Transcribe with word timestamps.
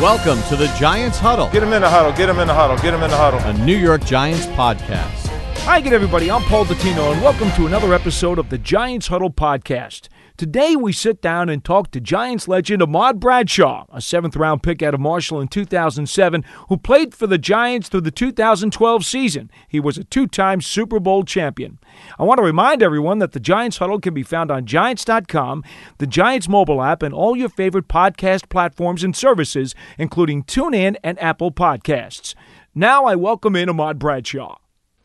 Welcome 0.00 0.40
to 0.44 0.54
the 0.54 0.68
Giants 0.78 1.18
Huddle, 1.18 1.50
Get 1.50 1.60
him 1.64 1.72
in 1.72 1.82
the 1.82 1.90
huddle. 1.90 2.12
Get 2.12 2.28
him 2.28 2.38
in 2.38 2.46
the 2.46 2.54
huddle. 2.54 2.76
Get 2.76 2.94
him 2.94 3.02
in 3.02 3.10
the 3.10 3.16
huddle. 3.16 3.40
a 3.40 3.52
New 3.66 3.76
York 3.76 4.04
Giants 4.04 4.46
podcast. 4.46 5.26
Hi 5.64 5.78
again, 5.78 5.92
everybody. 5.92 6.30
I'm 6.30 6.42
Paul 6.42 6.66
Dottino, 6.66 7.12
and 7.12 7.20
welcome 7.20 7.50
to 7.56 7.66
another 7.66 7.92
episode 7.92 8.38
of 8.38 8.48
the 8.48 8.58
Giants 8.58 9.08
Huddle 9.08 9.32
podcast. 9.32 10.08
Today, 10.38 10.76
we 10.76 10.92
sit 10.92 11.20
down 11.20 11.48
and 11.48 11.64
talk 11.64 11.90
to 11.90 12.00
Giants 12.00 12.46
legend 12.46 12.80
Ahmad 12.80 13.18
Bradshaw, 13.18 13.86
a 13.92 14.00
seventh 14.00 14.36
round 14.36 14.62
pick 14.62 14.84
out 14.84 14.94
of 14.94 15.00
Marshall 15.00 15.40
in 15.40 15.48
2007, 15.48 16.44
who 16.68 16.76
played 16.76 17.12
for 17.12 17.26
the 17.26 17.38
Giants 17.38 17.88
through 17.88 18.02
the 18.02 18.12
2012 18.12 19.04
season. 19.04 19.50
He 19.66 19.80
was 19.80 19.98
a 19.98 20.04
two 20.04 20.28
time 20.28 20.60
Super 20.60 21.00
Bowl 21.00 21.24
champion. 21.24 21.80
I 22.20 22.22
want 22.22 22.38
to 22.38 22.44
remind 22.44 22.84
everyone 22.84 23.18
that 23.18 23.32
the 23.32 23.40
Giants 23.40 23.78
Huddle 23.78 23.98
can 23.98 24.14
be 24.14 24.22
found 24.22 24.52
on 24.52 24.64
Giants.com, 24.64 25.64
the 25.98 26.06
Giants 26.06 26.48
mobile 26.48 26.84
app, 26.84 27.02
and 27.02 27.12
all 27.12 27.36
your 27.36 27.48
favorite 27.48 27.88
podcast 27.88 28.48
platforms 28.48 29.02
and 29.02 29.16
services, 29.16 29.74
including 29.98 30.44
TuneIn 30.44 30.94
and 31.02 31.20
Apple 31.20 31.50
Podcasts. 31.50 32.36
Now, 32.76 33.06
I 33.06 33.16
welcome 33.16 33.56
in 33.56 33.68
Ahmad 33.68 33.98
Bradshaw. 33.98 34.58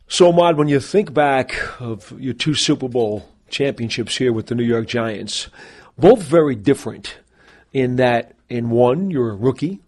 So, 0.06 0.28
Ahmad, 0.28 0.56
when 0.56 0.68
you 0.68 0.78
think 0.78 1.12
back 1.12 1.56
of 1.80 2.14
your 2.20 2.34
two 2.34 2.54
Super 2.54 2.88
Bowl 2.88 3.33
championships 3.48 4.16
here 4.16 4.32
with 4.32 4.46
the 4.46 4.54
New 4.54 4.64
York 4.64 4.86
Giants, 4.86 5.48
both 5.98 6.22
very 6.22 6.54
different 6.54 7.16
in 7.72 7.96
that, 7.96 8.32
in 8.48 8.70
one, 8.70 9.10
you're 9.10 9.30
a 9.30 9.36
rookie 9.36 9.80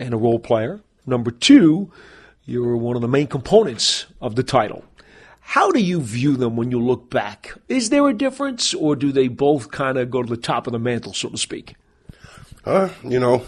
and 0.00 0.14
a 0.14 0.16
role 0.16 0.38
player. 0.38 0.80
Number 1.06 1.30
two, 1.30 1.90
you're 2.44 2.76
one 2.76 2.96
of 2.96 3.02
the 3.02 3.08
main 3.08 3.26
components 3.26 4.06
of 4.20 4.36
the 4.36 4.42
title. 4.42 4.84
How 5.40 5.72
do 5.72 5.80
you 5.80 6.00
view 6.00 6.36
them 6.36 6.56
when 6.56 6.70
you 6.70 6.80
look 6.80 7.10
back? 7.10 7.54
Is 7.68 7.90
there 7.90 8.08
a 8.08 8.14
difference, 8.14 8.74
or 8.74 8.94
do 8.94 9.12
they 9.12 9.28
both 9.28 9.70
kind 9.70 9.98
of 9.98 10.10
go 10.10 10.22
to 10.22 10.28
the 10.28 10.40
top 10.40 10.66
of 10.66 10.72
the 10.72 10.78
mantle, 10.78 11.12
so 11.12 11.28
to 11.28 11.36
speak? 11.36 11.74
Uh, 12.64 12.90
you 13.02 13.18
know, 13.18 13.44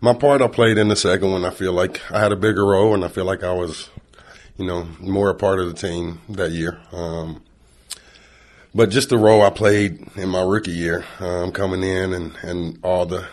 my 0.00 0.12
part 0.12 0.42
I 0.42 0.48
played 0.48 0.76
in 0.76 0.88
the 0.88 0.96
second 0.96 1.30
one, 1.30 1.44
I 1.44 1.50
feel 1.50 1.72
like 1.72 2.00
I 2.10 2.18
had 2.18 2.32
a 2.32 2.36
bigger 2.36 2.66
role 2.66 2.94
and 2.94 3.04
I 3.04 3.08
feel 3.08 3.24
like 3.24 3.44
I 3.44 3.52
was, 3.52 3.88
you 4.56 4.66
know, 4.66 4.88
more 4.98 5.30
a 5.30 5.34
part 5.34 5.60
of 5.60 5.68
the 5.68 5.74
team 5.74 6.20
that 6.28 6.50
year. 6.50 6.80
Um, 6.92 7.42
but 8.74 8.90
just 8.90 9.08
the 9.08 9.18
role 9.18 9.42
I 9.42 9.50
played 9.50 10.06
in 10.16 10.28
my 10.28 10.42
rookie 10.42 10.70
year, 10.70 11.04
um, 11.18 11.52
coming 11.52 11.82
in 11.82 12.12
and, 12.12 12.36
and 12.42 12.78
all 12.82 13.06
the, 13.06 13.26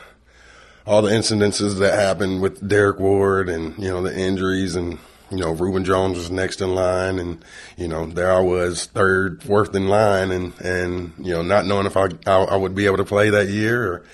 all 0.86 1.02
the 1.02 1.12
incidences 1.12 1.80
that 1.80 1.94
happened 1.94 2.42
with 2.42 2.66
Derrick 2.68 3.00
Ward 3.00 3.50
and, 3.50 3.78
you 3.78 3.90
know, 3.90 4.02
the 4.02 4.18
injuries 4.18 4.76
and, 4.76 4.98
you 5.30 5.38
know, 5.38 5.52
Reuben 5.52 5.84
Droughns 5.84 6.16
was 6.16 6.32
next 6.32 6.62
in 6.62 6.74
line 6.74 7.20
and, 7.20 7.44
you 7.76 7.88
know, 7.88 8.06
there 8.06 8.32
I 8.32 8.40
was 8.40 8.86
third, 8.86 9.44
fourth 9.44 9.76
in 9.76 9.90
line 9.90 10.32
and, 10.32 10.54
and, 10.62 11.14
you 11.18 11.34
know, 11.34 11.42
not 11.42 11.66
knowing 11.66 11.86
if 11.86 11.98
I, 11.98 12.08
I, 12.26 12.44
I 12.44 12.56
would 12.56 12.74
be 12.74 12.86
able 12.86 12.98
to 12.98 13.06
play 13.06 13.30
that 13.30 13.50
year 13.50 13.92
or, 13.92 14.06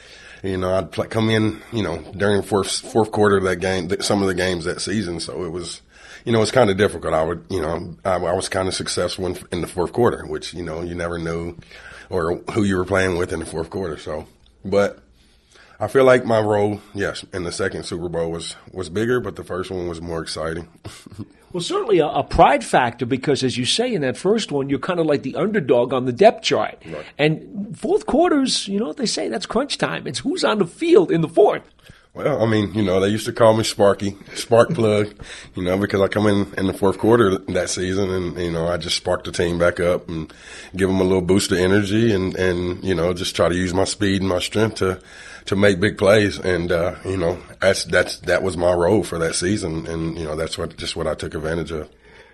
you 0.41 0.57
know, 0.57 0.73
I'd 0.73 0.91
play, 0.91 1.07
come 1.07 1.29
in, 1.29 1.61
you 1.71 1.83
know, 1.83 1.99
during 2.17 2.41
fourth, 2.41 2.79
fourth 2.79 3.11
quarter 3.11 3.38
of 3.38 3.44
that 3.44 3.57
game, 3.57 3.89
some 4.01 4.21
of 4.21 4.27
the 4.27 4.33
games 4.33 4.66
that 4.66 4.81
season. 4.81 5.19
So 5.19 5.45
it 5.45 5.49
was, 5.49 5.82
you 6.25 6.31
know, 6.31 6.41
it's 6.41 6.52
kind 6.52 6.69
of 6.69 6.77
difficult. 6.77 7.13
I 7.13 7.23
would, 7.23 7.45
you 7.49 7.61
know, 7.61 7.95
I, 8.05 8.16
I 8.16 8.33
was 8.33 8.49
kind 8.49 8.67
of 8.67 8.73
successful 8.73 9.27
in, 9.27 9.38
in 9.52 9.61
the 9.61 9.67
fourth 9.67 9.93
quarter, 9.93 10.25
which, 10.25 10.53
you 10.53 10.63
know, 10.63 10.81
you 10.81 10.95
never 10.95 11.17
knew 11.17 11.55
or 12.09 12.35
who 12.52 12.63
you 12.63 12.77
were 12.77 12.85
playing 12.85 13.17
with 13.17 13.33
in 13.33 13.39
the 13.39 13.45
fourth 13.45 13.69
quarter. 13.69 13.97
So, 13.97 14.25
but 14.63 14.99
I 15.79 15.88
feel 15.88 16.05
like 16.05 16.25
my 16.25 16.39
role, 16.39 16.81
yes, 16.94 17.25
in 17.33 17.44
the 17.44 17.51
second 17.51 17.83
Super 17.83 18.09
Bowl 18.09 18.31
was, 18.31 18.55
was 18.71 18.89
bigger, 18.89 19.19
but 19.19 19.35
the 19.35 19.44
first 19.44 19.71
one 19.71 19.88
was 19.88 20.01
more 20.01 20.21
exciting. 20.21 20.67
Well, 21.53 21.61
certainly 21.61 21.99
a, 21.99 22.07
a 22.07 22.23
pride 22.23 22.63
factor 22.63 23.05
because, 23.05 23.44
as 23.44 23.59
you 23.59 23.66
say 23.66 23.94
in 23.94 24.01
that 24.01 24.17
first 24.17 24.51
one, 24.51 24.71
you're 24.71 24.79
kind 24.79 24.99
of 24.99 25.05
like 25.05 25.21
the 25.21 25.35
underdog 25.35 25.94
on 25.94 26.05
the 26.05 26.11
depth 26.11 26.41
chart. 26.41 26.81
Right. 26.83 27.05
And 27.19 27.77
fourth 27.77 28.07
quarters, 28.07 28.67
you 28.67 28.79
know 28.79 28.88
what 28.88 28.97
they 28.97 29.05
say? 29.05 29.29
That's 29.29 29.45
crunch 29.45 29.77
time. 29.77 30.07
It's 30.07 30.17
who's 30.17 30.44
on 30.44 30.57
the 30.57 30.66
field 30.66 31.11
in 31.11 31.21
the 31.21 31.29
fourth. 31.29 31.61
Well, 32.16 32.44
I 32.44 32.45
mean, 32.45 32.75
you 32.75 32.83
know, 32.83 33.00
they 33.00 33.08
used 33.08 33.25
to 33.25 33.33
call 33.33 33.56
me 33.56 33.64
Sparky, 33.64 34.16
Spark 34.36 34.69
Plug, 34.75 35.11
you 35.56 35.64
know, 35.64 35.80
because 35.80 36.00
I 36.00 36.08
come 36.08 36.28
in 36.28 36.53
in 36.59 36.67
the 36.67 36.73
fourth 36.73 37.00
quarter 37.00 37.39
that 37.39 37.72
season 37.72 38.11
and, 38.11 38.38
you 38.38 38.52
know, 38.52 38.67
I 38.67 38.78
just 38.78 38.97
spark 38.97 39.23
the 39.23 39.31
team 39.31 39.58
back 39.58 39.79
up 39.79 40.07
and 40.07 40.31
give 40.75 40.90
them 40.90 41.02
a 41.02 41.03
little 41.03 41.23
boost 41.23 41.52
of 41.52 41.57
energy 41.57 42.13
and, 42.13 42.35
and, 42.35 42.84
you 42.84 42.94
know, 42.94 43.13
just 43.13 43.35
try 43.35 43.50
to 43.50 43.56
use 43.56 43.73
my 43.73 43.85
speed 43.85 44.22
and 44.22 44.29
my 44.29 44.38
strength 44.38 44.75
to, 44.75 45.02
to 45.46 45.56
make 45.56 45.79
big 45.79 45.97
plays. 45.97 46.38
And, 46.38 46.72
uh, 46.72 46.97
you 47.03 47.18
know, 47.18 47.40
that's, 47.59 47.85
that's, 47.85 48.19
that 48.19 48.44
was 48.44 48.57
my 48.57 48.73
role 48.73 49.03
for 49.03 49.18
that 49.18 49.34
season. 49.34 49.88
And, 49.88 50.16
you 50.16 50.25
know, 50.25 50.35
that's 50.35 50.56
what, 50.56 50.78
just 50.78 50.96
what 50.96 51.07
I 51.07 51.16
took 51.16 51.34
advantage 51.34 51.72
of. 51.72 51.90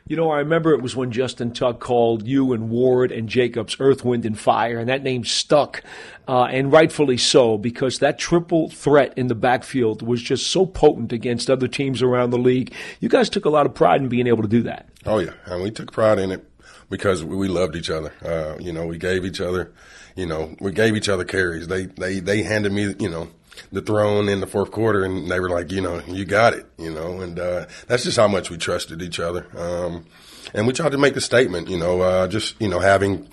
You 0.07 0.15
know, 0.15 0.31
I 0.31 0.39
remember 0.39 0.73
it 0.73 0.81
was 0.81 0.95
when 0.95 1.11
Justin 1.11 1.51
Tuck 1.53 1.79
called 1.79 2.27
you 2.27 2.53
and 2.53 2.69
Ward 2.69 3.11
and 3.11 3.29
Jacobs 3.29 3.75
Earth, 3.79 4.03
Wind, 4.03 4.25
and 4.25 4.37
Fire, 4.37 4.79
and 4.79 4.89
that 4.89 5.03
name 5.03 5.23
stuck, 5.23 5.83
uh, 6.27 6.45
and 6.45 6.71
rightfully 6.71 7.17
so, 7.17 7.57
because 7.57 7.99
that 7.99 8.17
triple 8.17 8.69
threat 8.69 9.13
in 9.17 9.27
the 9.27 9.35
backfield 9.35 10.01
was 10.01 10.21
just 10.21 10.47
so 10.47 10.65
potent 10.65 11.13
against 11.13 11.49
other 11.49 11.67
teams 11.67 12.01
around 12.01 12.31
the 12.31 12.37
league. 12.37 12.73
You 12.99 13.09
guys 13.09 13.29
took 13.29 13.45
a 13.45 13.49
lot 13.49 13.65
of 13.65 13.73
pride 13.73 14.01
in 14.01 14.09
being 14.09 14.27
able 14.27 14.43
to 14.43 14.49
do 14.49 14.63
that. 14.63 14.89
Oh 15.05 15.19
yeah, 15.19 15.33
and 15.45 15.63
we 15.63 15.71
took 15.71 15.91
pride 15.91 16.19
in 16.19 16.31
it 16.31 16.45
because 16.89 17.23
we, 17.23 17.47
loved 17.47 17.75
each 17.75 17.89
other. 17.89 18.11
Uh, 18.23 18.57
you 18.59 18.73
know, 18.73 18.85
we 18.85 18.97
gave 18.97 19.25
each 19.25 19.41
other, 19.41 19.71
you 20.15 20.25
know, 20.25 20.55
we 20.59 20.71
gave 20.71 20.95
each 20.95 21.09
other 21.09 21.23
carries. 21.23 21.67
They 21.67 21.85
they 21.85 22.19
they 22.19 22.43
handed 22.43 22.71
me, 22.71 22.95
you 22.99 23.09
know, 23.09 23.29
the 23.71 23.81
throne 23.81 24.29
in 24.29 24.39
the 24.39 24.47
fourth 24.47 24.71
quarter, 24.71 25.03
and 25.03 25.29
they 25.29 25.39
were 25.39 25.49
like, 25.49 25.71
you 25.71 25.81
know, 25.81 26.01
you 26.07 26.25
got 26.25 26.53
it, 26.53 26.65
you 26.77 26.91
know, 26.91 27.21
and 27.21 27.39
uh, 27.39 27.65
that's 27.87 28.03
just 28.03 28.17
how 28.17 28.27
much 28.27 28.49
we 28.49 28.57
trusted 28.57 29.01
each 29.01 29.19
other. 29.19 29.47
Um, 29.57 30.05
and 30.53 30.65
we 30.65 30.73
tried 30.73 30.91
to 30.93 30.97
make 30.97 31.15
a 31.15 31.21
statement, 31.21 31.69
you 31.69 31.77
know, 31.77 32.01
uh, 32.01 32.27
just 32.27 32.59
you 32.59 32.67
know 32.67 32.79
having 32.79 33.27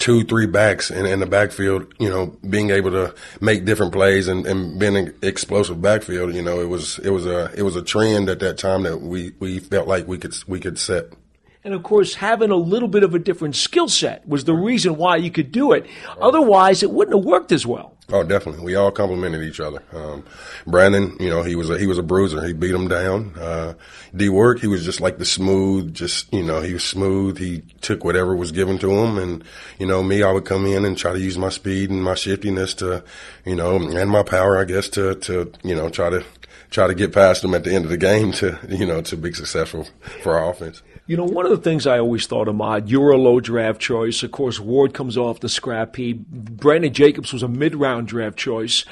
two, 0.00 0.24
three 0.24 0.46
backs 0.46 0.90
in, 0.90 1.06
in 1.06 1.20
the 1.20 1.26
backfield, 1.26 1.94
you 1.98 2.08
know, 2.08 2.34
being 2.48 2.70
able 2.70 2.90
to 2.90 3.14
make 3.40 3.64
different 3.64 3.92
plays 3.92 4.26
and, 4.26 4.46
and 4.46 4.80
being 4.80 4.96
an 4.96 5.14
explosive 5.22 5.80
backfield, 5.80 6.34
you 6.34 6.42
know, 6.42 6.60
it 6.60 6.68
was 6.68 6.98
it 7.00 7.10
was 7.10 7.26
a 7.26 7.52
it 7.54 7.62
was 7.62 7.76
a 7.76 7.82
trend 7.82 8.28
at 8.28 8.40
that 8.40 8.58
time 8.58 8.82
that 8.82 9.00
we, 9.00 9.32
we 9.38 9.60
felt 9.60 9.86
like 9.86 10.08
we 10.08 10.18
could 10.18 10.34
we 10.48 10.58
could 10.58 10.78
set. 10.78 11.12
And 11.62 11.74
of 11.74 11.82
course, 11.82 12.14
having 12.14 12.50
a 12.50 12.56
little 12.56 12.88
bit 12.88 13.02
of 13.02 13.14
a 13.14 13.18
different 13.18 13.54
skill 13.54 13.86
set 13.86 14.26
was 14.26 14.44
the 14.44 14.54
reason 14.54 14.96
why 14.96 15.16
you 15.16 15.30
could 15.30 15.52
do 15.52 15.72
it. 15.72 15.86
Otherwise, 16.18 16.82
it 16.82 16.90
wouldn't 16.90 17.14
have 17.14 17.24
worked 17.24 17.52
as 17.52 17.66
well. 17.66 17.96
Oh, 18.12 18.24
definitely. 18.24 18.64
We 18.64 18.74
all 18.74 18.90
complimented 18.90 19.42
each 19.42 19.60
other. 19.60 19.82
Um, 19.92 20.24
Brandon, 20.66 21.16
you 21.20 21.30
know, 21.30 21.42
he 21.42 21.54
was 21.54 21.70
a, 21.70 21.78
he 21.78 21.86
was 21.86 21.98
a 21.98 22.02
bruiser. 22.02 22.44
He 22.44 22.52
beat 22.52 22.74
him 22.74 22.88
down. 22.88 23.34
Uh, 23.38 23.74
D 24.14 24.28
work, 24.28 24.58
he 24.60 24.66
was 24.66 24.84
just 24.84 25.00
like 25.00 25.18
the 25.18 25.24
smooth, 25.24 25.94
just, 25.94 26.32
you 26.32 26.42
know, 26.42 26.60
he 26.60 26.72
was 26.72 26.84
smooth. 26.84 27.38
He 27.38 27.62
took 27.80 28.02
whatever 28.02 28.34
was 28.34 28.52
given 28.52 28.78
to 28.80 28.90
him. 28.90 29.18
And, 29.18 29.44
you 29.78 29.86
know, 29.86 30.02
me, 30.02 30.22
I 30.22 30.32
would 30.32 30.44
come 30.44 30.66
in 30.66 30.84
and 30.84 30.98
try 30.98 31.12
to 31.12 31.20
use 31.20 31.38
my 31.38 31.50
speed 31.50 31.90
and 31.90 32.02
my 32.02 32.14
shiftiness 32.14 32.74
to, 32.74 33.04
you 33.44 33.54
know, 33.54 33.76
and 33.76 34.10
my 34.10 34.22
power, 34.22 34.58
I 34.58 34.64
guess, 34.64 34.88
to, 34.90 35.14
to, 35.14 35.52
you 35.62 35.76
know, 35.76 35.88
try 35.88 36.10
to, 36.10 36.24
try 36.70 36.86
to 36.86 36.94
get 36.94 37.12
past 37.12 37.42
them 37.42 37.54
at 37.54 37.64
the 37.64 37.74
end 37.74 37.84
of 37.84 37.90
the 37.90 37.96
game 37.96 38.32
to, 38.32 38.58
you 38.68 38.86
know, 38.86 39.00
to 39.02 39.16
be 39.16 39.32
successful 39.32 39.86
for 40.22 40.38
our 40.38 40.50
offense. 40.50 40.82
You 41.10 41.16
know, 41.16 41.24
one 41.24 41.44
of 41.44 41.50
the 41.50 41.56
things 41.56 41.88
I 41.88 41.98
always 41.98 42.28
thought, 42.28 42.46
Ahmad, 42.46 42.88
you're 42.88 43.10
a 43.10 43.16
low 43.16 43.40
draft 43.40 43.80
choice. 43.80 44.22
Of 44.22 44.30
course, 44.30 44.60
Ward 44.60 44.94
comes 44.94 45.16
off 45.16 45.40
the 45.40 45.48
scrap 45.48 45.96
heap. 45.96 46.24
Brandon 46.28 46.94
Jacobs 46.94 47.32
was 47.32 47.42
a 47.42 47.48
mid 47.48 47.74
round 47.74 48.06
draft 48.06 48.38
choice. 48.38 48.84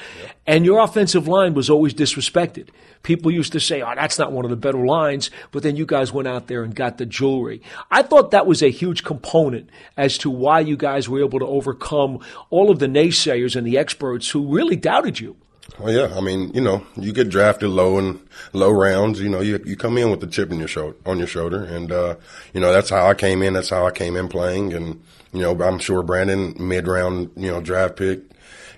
And 0.45 0.65
your 0.65 0.83
offensive 0.83 1.29
line 1.29 1.53
was 1.53 1.69
always 1.69 1.93
disrespected. 1.93 2.71
People 3.03 3.31
used 3.31 3.53
to 3.53 3.61
say, 3.61 3.81
oh, 3.81 3.93
that's 3.95 4.19
not 4.19 4.33
one 4.33 4.43
of 4.43 4.51
the 4.51 4.57
better 4.57 4.85
lines. 4.85 5.31
But 5.51 5.63
then 5.63 5.77
you 5.77 5.85
guys 5.85 6.11
went 6.11 6.27
out 6.27 6.47
there 6.47 6.61
and 6.61 6.75
got 6.75 6.97
the 6.97 7.05
jewelry. 7.05 7.61
I 7.89 8.01
thought 8.01 8.31
that 8.31 8.45
was 8.45 8.61
a 8.61 8.69
huge 8.69 9.05
component 9.05 9.69
as 9.95 10.17
to 10.17 10.29
why 10.29 10.59
you 10.59 10.75
guys 10.75 11.07
were 11.07 11.23
able 11.23 11.39
to 11.39 11.47
overcome 11.47 12.19
all 12.49 12.69
of 12.69 12.79
the 12.79 12.87
naysayers 12.87 13.55
and 13.55 13.65
the 13.65 13.77
experts 13.77 14.29
who 14.31 14.53
really 14.53 14.75
doubted 14.75 15.21
you. 15.21 15.37
Well, 15.79 15.93
yeah. 15.93 16.13
I 16.15 16.19
mean, 16.19 16.53
you 16.53 16.59
know, 16.59 16.85
you 16.97 17.13
get 17.13 17.29
drafted 17.29 17.69
low 17.69 17.97
and 17.97 18.19
low 18.51 18.69
rounds. 18.69 19.21
You 19.21 19.29
know, 19.29 19.39
you 19.39 19.61
you 19.65 19.77
come 19.77 19.97
in 19.97 20.11
with 20.11 20.19
the 20.19 20.27
chip 20.27 20.51
in 20.51 20.59
your 20.59 20.67
shoulder, 20.67 20.97
on 21.05 21.19
your 21.19 21.27
shoulder, 21.27 21.63
and 21.63 21.91
uh, 21.91 22.15
you 22.53 22.59
know 22.59 22.73
that's 22.73 22.89
how 22.89 23.07
I 23.07 23.13
came 23.13 23.41
in. 23.41 23.53
That's 23.53 23.69
how 23.69 23.87
I 23.87 23.91
came 23.91 24.17
in 24.17 24.27
playing, 24.27 24.73
and 24.73 25.01
you 25.31 25.41
know, 25.41 25.57
I'm 25.63 25.79
sure 25.79 26.03
Brandon 26.03 26.53
mid 26.59 26.87
round, 26.87 27.31
you 27.37 27.49
know, 27.49 27.61
draft 27.61 27.95
pick, 27.95 28.19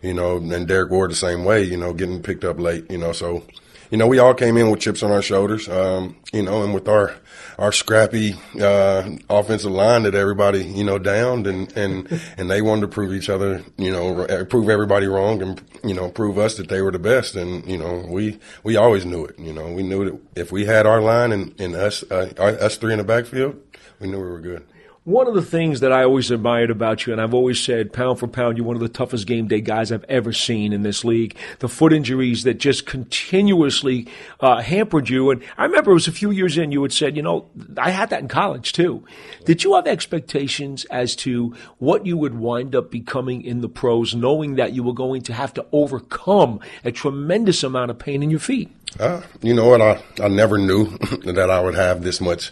you 0.02 0.14
know, 0.14 0.38
and 0.38 0.68
Derrick 0.68 0.92
Ward 0.92 1.12
the 1.12 1.16
same 1.16 1.44
way. 1.44 1.64
You 1.64 1.78
know, 1.78 1.94
getting 1.94 2.22
picked 2.22 2.44
up 2.44 2.60
late. 2.60 2.90
You 2.92 3.00
know, 3.00 3.14
so 3.14 3.44
you 3.92 3.98
know, 3.98 4.08
we 4.08 4.20
all 4.20 4.34
came 4.34 4.56
in 4.58 4.72
with 4.72 4.80
chips 4.80 5.04
on 5.04 5.12
our 5.12 5.22
shoulders. 5.22 5.68
Um, 5.68 6.16
you 6.32 6.42
know, 6.42 6.64
and 6.64 6.74
with 6.74 6.88
our 6.88 7.14
our 7.60 7.74
scrappy 7.74 8.36
uh, 8.60 9.10
offensive 9.30 9.72
line 9.72 10.04
that 10.04 10.16
everybody 10.16 10.64
you 10.64 10.84
know 10.84 10.98
downed, 10.98 11.46
and 11.46 11.72
and 11.78 12.22
and 12.38 12.50
they 12.50 12.62
wanted 12.62 12.82
to 12.82 12.88
prove 12.88 13.14
each 13.14 13.30
other, 13.30 13.64
you 13.78 13.92
know, 13.92 14.46
prove 14.46 14.70
everybody 14.70 15.08
wrong, 15.08 15.42
and 15.42 15.62
you 15.84 15.94
know, 15.94 16.10
prove 16.10 16.38
us 16.38 16.56
that 16.56 16.70
they 16.70 16.82
were 16.82 16.92
the 16.92 17.00
best. 17.00 17.36
And 17.36 17.66
you 17.70 17.78
know, 17.78 18.06
we 18.08 18.40
we 18.64 18.78
always 18.78 19.06
knew 19.06 19.26
it. 19.26 19.38
You 19.38 19.52
know, 19.54 19.72
we 19.72 19.84
knew 19.84 20.06
that 20.06 20.20
if 20.36 20.52
we 20.52 20.66
had 20.66 20.88
our 20.88 21.02
line 21.02 21.34
and, 21.34 21.60
and 21.60 21.76
us 21.76 22.04
uh, 22.10 22.32
us 22.38 22.78
three 22.78 22.94
in 22.94 23.00
the 23.00 23.04
backfield, 23.04 23.60
we 24.00 24.08
knew 24.08 24.22
we 24.22 24.30
were 24.30 24.40
good. 24.40 24.66
One 25.04 25.28
of 25.28 25.34
the 25.34 25.42
things 25.42 25.80
that 25.80 25.92
I 25.92 26.04
always 26.04 26.30
admired 26.30 26.70
about 26.70 27.08
you, 27.08 27.12
and 27.12 27.20
I've 27.20 27.34
always 27.34 27.60
said, 27.60 27.92
pound 27.92 28.20
for 28.20 28.28
pound, 28.28 28.56
you're 28.56 28.68
one 28.68 28.76
of 28.76 28.84
the 28.84 28.88
toughest 28.88 29.26
game 29.26 29.48
day 29.48 29.60
guys 29.60 29.92
I've 29.92 30.04
ever 30.04 30.32
seen 30.32 30.74
in 30.74 30.84
this 30.84 31.04
league. 31.04 31.36
The 31.58 31.68
foot 31.68 31.92
injuries 31.92 32.44
that 32.44 32.60
just 32.60 32.86
continuously 32.86 34.08
uh, 34.42 34.62
hampered 34.62 35.10
you. 35.10 35.32
And 35.32 35.42
I 35.58 35.66
remember 35.66 35.90
it 35.90 35.96
was 35.96 36.08
a 36.08 36.12
few 36.12 36.30
years 36.30 36.56
in, 36.56 36.72
you 36.72 36.84
had 36.84 36.94
said, 36.94 37.18
you 37.18 37.24
know, 37.24 37.50
I 37.80 37.90
had 37.90 38.12
that 38.12 38.20
in 38.20 38.28
college 38.28 38.74
too. 38.74 39.04
Did 39.44 39.64
you 39.64 39.74
have 39.74 39.88
expectations 39.88 40.86
as 40.86 41.16
to 41.16 41.56
what 41.80 42.06
you 42.06 42.16
would 42.16 42.36
wind 42.36 42.76
up 42.76 42.92
becoming 42.92 43.42
in 43.42 43.62
the 43.62 43.70
pros, 43.70 44.14
knowing 44.14 44.54
that 44.58 44.74
you 44.74 44.84
were 44.84 44.94
going 44.94 45.24
to 45.24 45.34
have 45.34 45.52
to 45.56 45.66
overcome 45.72 46.60
a 46.84 46.92
tremendous 46.92 47.64
amount 47.64 47.90
of 47.90 47.98
pain 47.98 48.22
in 48.22 48.30
your 48.30 48.40
feet? 48.40 48.70
Uh, 49.00 49.22
you 49.42 49.56
know 49.56 49.68
what? 49.68 49.82
I, 49.82 50.04
I 50.22 50.28
never 50.28 50.60
knew 50.60 50.86
that 51.26 51.50
I 51.50 51.60
would 51.60 51.74
have 51.74 52.04
this 52.04 52.22
much 52.22 52.52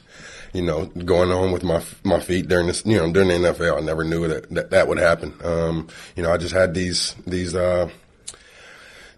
you 0.54 0.62
know, 0.62 0.86
going 0.86 1.32
on 1.32 1.52
with 1.52 1.64
my 1.64 1.84
my 2.04 2.20
feet 2.20 2.39
during 2.42 2.68
this, 2.68 2.86
you 2.86 2.98
know, 2.98 3.12
during 3.12 3.30
the 3.30 3.50
NFL. 3.50 3.78
I 3.78 3.82
never 3.82 4.04
knew 4.04 4.28
that 4.28 4.50
that, 4.52 4.70
that 4.72 4.88
would 4.88 4.98
happen. 4.98 5.34
Um, 5.44 5.88
you 6.16 6.24
know, 6.24 6.32
I 6.32 6.38
just 6.38 6.54
had 6.54 6.74
these 6.74 7.16
these 7.26 7.56
uh, 7.56 7.90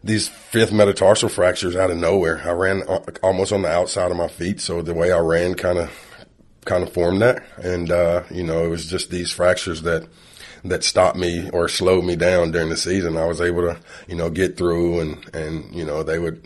these 0.03 0.27
fifth 0.27 0.71
metatarsal 0.71 1.29
fractures 1.29 1.75
out 1.75 1.91
of 1.91 1.97
nowhere. 1.97 2.41
I 2.45 2.51
ran 2.51 2.81
almost 3.23 3.51
on 3.51 3.61
the 3.61 3.69
outside 3.69 4.11
of 4.11 4.17
my 4.17 4.27
feet, 4.27 4.59
so 4.59 4.81
the 4.81 4.93
way 4.93 5.11
I 5.11 5.19
ran 5.19 5.55
kind 5.55 5.77
of 5.77 5.91
kind 6.65 6.83
of 6.83 6.93
formed 6.93 7.21
that, 7.21 7.43
and 7.57 7.91
uh, 7.91 8.23
you 8.29 8.43
know, 8.43 8.65
it 8.65 8.69
was 8.69 8.85
just 8.85 9.09
these 9.09 9.31
fractures 9.31 9.81
that 9.83 10.07
that 10.63 10.83
stopped 10.83 11.17
me 11.17 11.49
or 11.51 11.67
slowed 11.67 12.05
me 12.05 12.15
down 12.15 12.51
during 12.51 12.69
the 12.69 12.77
season. 12.77 13.17
I 13.17 13.25
was 13.25 13.41
able 13.41 13.61
to, 13.61 13.79
you 14.07 14.15
know, 14.15 14.29
get 14.29 14.57
through 14.57 14.99
and, 14.99 15.35
and, 15.35 15.73
you 15.73 15.85
know, 15.85 16.03
they 16.03 16.19
would, 16.19 16.43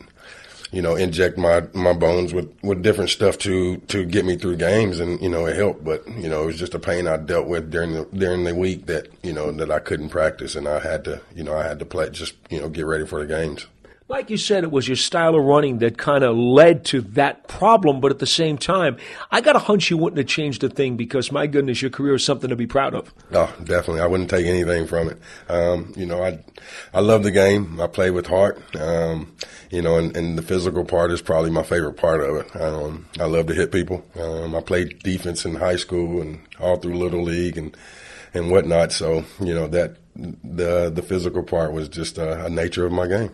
you 0.72 0.82
know, 0.82 0.96
inject 0.96 1.38
my, 1.38 1.64
my 1.74 1.94
bones 1.94 2.34
with, 2.34 2.52
with 2.64 2.82
different 2.82 3.10
stuff 3.10 3.38
to, 3.40 3.78
to 3.78 4.06
get 4.06 4.26
me 4.26 4.36
through 4.36 4.58
games. 4.58 5.00
And, 5.00 5.22
you 5.22 5.30
know, 5.30 5.46
it 5.46 5.56
helped, 5.56 5.84
but, 5.84 6.08
you 6.08 6.30
know, 6.30 6.44
it 6.44 6.48
was 6.48 6.60
just 6.60 6.74
a 6.74 6.80
pain 6.80 7.08
I 7.08 7.18
dealt 7.18 7.48
with 7.48 7.72
during 7.72 7.94
the, 7.94 8.06
during 8.14 8.44
the 8.44 8.56
week 8.56 8.86
that, 8.88 9.08
you 9.24 9.34
know, 9.34 9.52
that 9.52 9.72
I 9.72 9.80
couldn't 9.80 10.10
practice 10.10 10.56
and 10.56 10.68
I 10.68 10.80
had 10.80 11.04
to, 11.06 11.22
you 11.36 11.44
know, 11.44 11.56
I 11.56 11.64
had 11.64 11.80
to 11.80 11.86
play, 11.86 12.10
just, 12.10 12.36
you 12.50 12.60
know, 12.60 12.70
get 12.70 12.86
ready 12.86 13.06
for 13.06 13.20
the 13.20 13.28
games 13.28 13.68
like 14.08 14.30
you 14.30 14.38
said, 14.38 14.64
it 14.64 14.72
was 14.72 14.88
your 14.88 14.98
style 14.98 15.34
of 15.34 15.44
running 15.44 15.80
that 15.80 15.98
kind 15.98 16.24
of 16.24 16.38
led 16.38 16.86
to 16.86 17.02
that 17.02 17.48
problem. 17.48 18.00
But 18.00 18.12
at 18.12 18.20
the 18.20 18.28
same 18.28 18.58
time, 18.58 18.98
I 19.32 19.42
got 19.42 19.56
a 19.56 19.60
hunch 19.60 19.90
you 19.90 19.98
wouldn't 19.98 20.20
have 20.20 20.28
changed 20.28 20.64
a 20.64 20.70
thing 20.70 20.96
because, 20.96 21.32
my 21.32 21.48
goodness, 21.48 21.82
your 21.82 21.90
career 21.90 22.14
is 22.14 22.24
something 22.24 22.50
to 22.52 22.56
be 22.56 22.68
proud 22.68 22.94
of. 22.94 23.12
Oh, 23.32 23.52
definitely. 23.64 24.02
I 24.02 24.06
wouldn't 24.06 24.30
take 24.30 24.46
anything 24.46 24.86
from 24.86 25.10
it. 25.10 25.18
Um, 25.50 25.92
you 25.96 26.06
know, 26.06 26.24
I, 26.24 26.40
I 26.94 27.00
love 27.00 27.24
the 27.24 27.32
game. 27.32 27.82
I 27.82 27.88
play 27.88 28.12
with 28.12 28.28
heart. 28.28 28.62
Um, 28.76 29.36
you 29.72 29.82
know, 29.82 29.98
and, 29.98 30.16
and, 30.16 30.38
the 30.38 30.44
physical 30.44 30.86
part 30.86 31.12
is 31.12 31.22
probably 31.22 31.50
my 31.50 31.64
favorite 31.64 31.98
part 31.98 32.22
of 32.22 32.36
it. 32.36 32.56
Um, 32.56 33.08
I 33.20 33.26
love 33.26 33.48
to 33.48 33.54
hit 33.54 33.72
people. 33.72 34.06
Um, 34.20 34.54
I 34.54 34.62
played 34.62 35.00
defense 35.00 35.46
in 35.46 35.56
high 35.56 35.78
school 35.78 36.22
and 36.22 36.40
all 36.60 36.78
through 36.78 36.98
little 36.98 37.24
league 37.24 37.58
and, 37.58 37.76
and 38.34 38.52
whatnot. 38.52 38.92
So, 38.92 39.26
you 39.40 39.56
know, 39.56 39.68
that, 39.68 39.98
the, 40.16 40.90
the 40.94 41.02
physical 41.02 41.44
part 41.44 41.74
was 41.74 41.90
just 41.90 42.18
a, 42.18 42.46
a 42.46 42.50
nature 42.50 42.86
of 42.86 42.94
my 42.94 43.08
game 43.08 43.32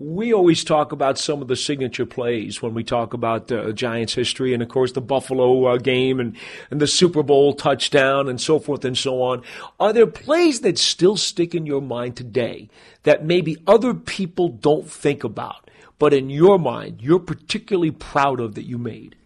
we 0.00 0.32
always 0.32 0.64
talk 0.64 0.92
about 0.92 1.18
some 1.18 1.42
of 1.42 1.48
the 1.48 1.54
signature 1.54 2.06
plays 2.06 2.62
when 2.62 2.72
we 2.72 2.82
talk 2.82 3.12
about 3.12 3.52
uh, 3.52 3.70
Giants 3.72 4.14
history, 4.14 4.54
and 4.54 4.62
of 4.62 4.70
course 4.70 4.92
the 4.92 5.00
Buffalo 5.02 5.66
uh, 5.66 5.76
game 5.76 6.18
and, 6.18 6.34
and 6.70 6.80
the 6.80 6.86
Super 6.86 7.22
Bowl 7.22 7.52
touchdown 7.52 8.26
and 8.26 8.40
so 8.40 8.58
forth 8.58 8.82
and 8.86 8.96
so 8.96 9.20
on. 9.20 9.42
Are 9.78 9.92
there 9.92 10.06
plays 10.06 10.62
that 10.62 10.78
still 10.78 11.18
stick 11.18 11.54
in 11.54 11.66
your 11.66 11.82
mind 11.82 12.16
today 12.16 12.70
that 13.02 13.26
maybe 13.26 13.58
other 13.66 13.92
people 13.92 14.48
don't 14.48 14.90
think 14.90 15.22
about, 15.22 15.70
but 15.98 16.14
in 16.14 16.30
your 16.30 16.58
mind 16.58 17.02
you're 17.02 17.20
particularly 17.20 17.90
proud 17.90 18.40
of 18.40 18.54
that 18.54 18.64
you 18.64 18.78
made? 18.78 19.16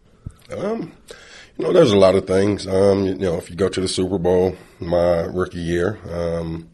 Um, 0.51 0.93
you 1.57 1.67
know, 1.67 1.73
there's 1.73 1.93
a 1.93 1.97
lot 1.97 2.17
of 2.17 2.27
things. 2.27 2.67
Um, 2.67 3.05
you 3.05 3.15
know, 3.15 3.37
if 3.37 3.49
you 3.49 3.55
go 3.55 3.69
to 3.69 3.81
the 3.81 3.87
Super 3.87 4.19
Bowl, 4.19 4.57
my 4.81 5.21
rookie 5.21 5.61
year, 5.61 6.01
um, 6.11 6.69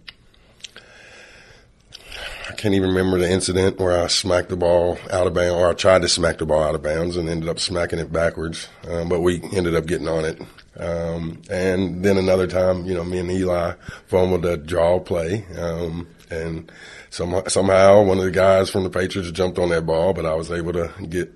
I 2.50 2.52
can't 2.52 2.74
even 2.74 2.88
remember 2.88 3.16
the 3.16 3.30
incident 3.30 3.78
where 3.78 4.02
I 4.02 4.08
smacked 4.08 4.48
the 4.48 4.56
ball 4.56 4.98
out 5.12 5.28
of 5.28 5.34
bounds, 5.34 5.54
or 5.54 5.68
I 5.68 5.72
tried 5.72 6.02
to 6.02 6.08
smack 6.08 6.38
the 6.38 6.46
ball 6.46 6.64
out 6.64 6.74
of 6.74 6.82
bounds 6.82 7.16
and 7.16 7.28
ended 7.28 7.48
up 7.48 7.60
smacking 7.60 8.00
it 8.00 8.12
backwards. 8.12 8.66
Um, 8.88 9.08
but 9.08 9.20
we 9.20 9.40
ended 9.52 9.76
up 9.76 9.86
getting 9.86 10.08
on 10.08 10.24
it. 10.24 10.42
Um, 10.76 11.42
and 11.48 12.04
then 12.04 12.16
another 12.16 12.48
time, 12.48 12.86
you 12.86 12.94
know, 12.94 13.04
me 13.04 13.18
and 13.18 13.30
Eli 13.30 13.74
fumbled 14.08 14.44
a 14.46 14.56
draw 14.56 14.98
play. 14.98 15.46
Um, 15.56 16.08
and 16.28 16.72
some, 17.10 17.40
somehow 17.46 18.02
one 18.02 18.18
of 18.18 18.24
the 18.24 18.32
guys 18.32 18.68
from 18.68 18.82
the 18.82 18.90
Patriots 18.90 19.30
jumped 19.30 19.60
on 19.60 19.68
that 19.68 19.86
ball, 19.86 20.12
but 20.12 20.26
I 20.26 20.34
was 20.34 20.50
able 20.50 20.72
to 20.72 20.90
get 21.08 21.32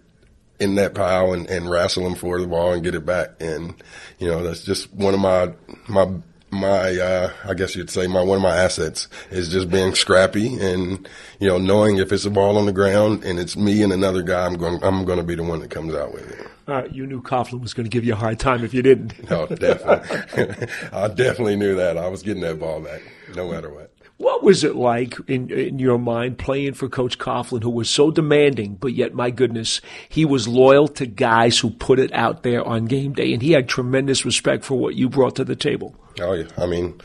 in 0.58 0.74
that 0.74 0.94
pile 0.94 1.32
and, 1.32 1.48
and 1.48 1.70
wrestle 1.70 2.08
him 2.08 2.16
for 2.16 2.40
the 2.40 2.48
ball 2.48 2.72
and 2.72 2.82
get 2.82 2.96
it 2.96 3.06
back. 3.06 3.40
And, 3.40 3.74
you 4.18 4.26
know, 4.26 4.42
that's 4.42 4.64
just 4.64 4.92
one 4.92 5.14
of 5.14 5.20
my, 5.20 5.52
my 5.86 6.10
my 6.54 6.96
uh, 6.96 7.32
I 7.44 7.54
guess 7.54 7.76
you'd 7.76 7.90
say 7.90 8.06
my 8.06 8.22
one 8.22 8.36
of 8.36 8.42
my 8.42 8.56
assets 8.56 9.08
is 9.30 9.48
just 9.48 9.70
being 9.70 9.94
scrappy 9.94 10.58
and 10.60 11.08
you 11.40 11.48
know 11.48 11.58
knowing 11.58 11.98
if 11.98 12.12
it's 12.12 12.24
a 12.24 12.30
ball 12.30 12.56
on 12.56 12.66
the 12.66 12.72
ground 12.72 13.24
and 13.24 13.38
it's 13.38 13.56
me 13.56 13.82
and 13.82 13.92
another 13.92 14.22
guy 14.22 14.46
I'm 14.46 14.56
going 14.56 14.82
I'm 14.82 15.04
going 15.04 15.18
to 15.18 15.24
be 15.24 15.34
the 15.34 15.42
one 15.42 15.60
that 15.60 15.70
comes 15.70 15.94
out 15.94 16.12
with 16.12 16.30
it. 16.30 16.46
Uh, 16.66 16.84
you 16.90 17.06
knew 17.06 17.20
Coughlin 17.20 17.60
was 17.60 17.74
going 17.74 17.84
to 17.84 17.90
give 17.90 18.04
you 18.04 18.14
a 18.14 18.16
hard 18.16 18.38
time 18.38 18.64
if 18.64 18.72
you 18.72 18.82
didn't. 18.82 19.28
no, 19.30 19.46
definitely. 19.46 20.66
I 20.92 21.08
definitely 21.08 21.56
knew 21.56 21.74
that. 21.76 21.98
I 21.98 22.08
was 22.08 22.22
getting 22.22 22.42
that 22.42 22.58
ball 22.58 22.80
back 22.80 23.02
no 23.34 23.50
matter 23.50 23.70
what. 23.70 23.93
What 24.16 24.44
was 24.44 24.62
it 24.62 24.76
like 24.76 25.16
in, 25.26 25.50
in 25.50 25.78
your 25.78 25.98
mind 25.98 26.38
playing 26.38 26.74
for 26.74 26.88
Coach 26.88 27.18
Coughlin, 27.18 27.62
who 27.62 27.70
was 27.70 27.90
so 27.90 28.10
demanding, 28.12 28.76
but 28.76 28.94
yet, 28.94 29.12
my 29.12 29.30
goodness, 29.30 29.80
he 30.08 30.24
was 30.24 30.46
loyal 30.46 30.86
to 30.88 31.06
guys 31.06 31.58
who 31.58 31.70
put 31.70 31.98
it 31.98 32.12
out 32.12 32.44
there 32.44 32.64
on 32.64 32.84
game 32.84 33.12
day, 33.12 33.32
and 33.32 33.42
he 33.42 33.52
had 33.52 33.68
tremendous 33.68 34.24
respect 34.24 34.64
for 34.64 34.78
what 34.78 34.94
you 34.94 35.08
brought 35.08 35.36
to 35.36 35.44
the 35.44 35.56
table. 35.56 35.96
Oh 36.20 36.32
yeah, 36.32 36.46
I 36.56 36.66
mean, 36.66 37.00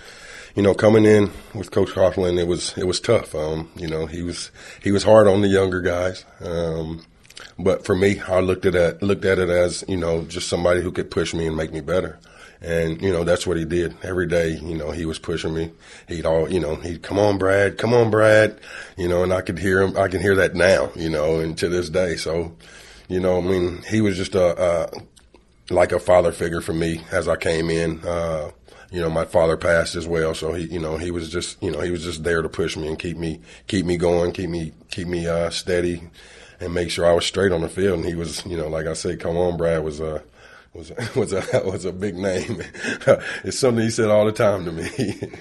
you 0.55 0.61
know, 0.61 0.75
coming 0.75 1.05
in 1.05 1.31
with 1.55 1.71
Coach 1.71 1.89
Coughlin, 1.89 2.39
it 2.39 2.47
was 2.47 2.77
it 2.77 2.85
was 2.85 2.99
tough. 2.99 3.33
Um, 3.33 3.71
you 3.75 3.87
know, 3.87 4.05
he 4.05 4.21
was 4.21 4.51
he 4.83 4.91
was 4.91 5.03
hard 5.03 5.27
on 5.27 5.41
the 5.41 5.47
younger 5.47 5.81
guys. 5.81 6.25
Um, 6.41 7.05
but 7.57 7.85
for 7.85 7.95
me, 7.95 8.19
I 8.19 8.39
looked 8.39 8.65
at 8.65 8.75
it 8.75 9.01
looked 9.01 9.25
at 9.25 9.39
it 9.39 9.49
as 9.49 9.83
you 9.87 9.97
know 9.97 10.23
just 10.23 10.47
somebody 10.49 10.81
who 10.81 10.91
could 10.91 11.11
push 11.11 11.33
me 11.33 11.47
and 11.47 11.55
make 11.57 11.71
me 11.71 11.81
better. 11.81 12.19
And, 12.61 13.01
you 13.01 13.09
know, 13.11 13.23
that's 13.23 13.47
what 13.47 13.55
he 13.55 13.63
did 13.63 13.95
every 14.03 14.27
day. 14.27 14.57
You 14.57 14.75
know, 14.75 14.91
he 14.91 15.05
was 15.05 15.17
pushing 15.17 15.53
me. 15.53 15.71
He'd 16.09 16.25
all, 16.25 16.51
you 16.51 16.59
know, 16.59 16.75
he'd 16.75 17.01
come 17.01 17.17
on, 17.17 17.37
Brad, 17.37 17.77
come 17.77 17.93
on, 17.93 18.11
Brad, 18.11 18.59
you 18.97 19.07
know, 19.07 19.23
and 19.23 19.31
I 19.31 19.39
could 19.39 19.59
hear 19.59 19.81
him. 19.81 19.95
I 19.95 20.09
can 20.09 20.19
hear 20.19 20.35
that 20.35 20.55
now, 20.55 20.91
you 20.93 21.09
know, 21.09 21.39
and 21.39 21.57
to 21.57 21.69
this 21.69 21.89
day. 21.89 22.17
So, 22.17 22.57
you 23.07 23.21
know, 23.21 23.37
I 23.37 23.41
mean, 23.41 23.81
he 23.87 24.01
was 24.01 24.17
just 24.17 24.35
a, 24.35 24.61
a 24.61 24.89
like 25.73 25.91
a 25.91 25.99
father 25.99 26.31
figure 26.31 26.61
for 26.61 26.73
me 26.73 27.01
as 27.11 27.27
I 27.27 27.37
came 27.37 27.69
in. 27.69 28.05
Uh, 28.05 28.51
you 28.91 28.99
know, 29.01 29.09
my 29.09 29.25
father 29.25 29.55
passed 29.55 29.95
as 29.95 30.07
well, 30.07 30.33
so 30.33 30.53
he, 30.53 30.65
you 30.65 30.79
know, 30.79 30.97
he 30.97 31.11
was 31.11 31.29
just, 31.29 31.61
you 31.61 31.69
know, 31.69 31.79
he 31.79 31.91
was 31.91 32.03
just 32.03 32.23
there 32.23 32.41
to 32.41 32.49
push 32.49 32.75
me 32.75 32.87
and 32.87 32.97
keep 32.97 33.17
me, 33.17 33.39
keep 33.67 33.85
me 33.85 33.97
going, 33.97 34.31
keep 34.31 34.49
me, 34.49 34.73
keep 34.89 35.07
me 35.07 35.27
uh, 35.27 35.49
steady, 35.51 36.09
and 36.59 36.73
make 36.73 36.89
sure 36.89 37.05
I 37.05 37.13
was 37.13 37.25
straight 37.25 37.51
on 37.51 37.61
the 37.61 37.69
field. 37.69 37.99
And 37.99 38.07
he 38.07 38.15
was, 38.15 38.45
you 38.45 38.57
know, 38.57 38.67
like 38.67 38.87
I 38.87 38.93
said, 38.93 39.19
come 39.19 39.37
on, 39.37 39.57
Brad 39.57 39.83
was 39.83 39.99
a 39.99 40.23
was 40.73 40.91
a, 40.91 41.09
was 41.19 41.33
a 41.33 41.43
was 41.65 41.85
a 41.85 41.91
big 41.91 42.15
name. 42.15 42.61
it's 43.43 43.59
something 43.59 43.83
he 43.83 43.89
said 43.89 44.09
all 44.09 44.25
the 44.25 44.31
time 44.31 44.65
to 44.65 44.71
me. 44.71 45.31